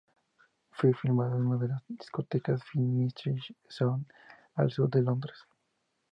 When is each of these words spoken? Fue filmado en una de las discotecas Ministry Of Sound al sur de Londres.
Fue 0.71 0.95
filmado 0.95 1.35
en 1.37 1.45
una 1.45 1.57
de 1.61 1.67
las 1.67 1.83
discotecas 1.87 2.59
Ministry 2.73 3.33
Of 3.33 3.43
Sound 3.69 4.11
al 4.55 4.71
sur 4.71 4.89
de 4.89 5.03
Londres. 5.03 5.37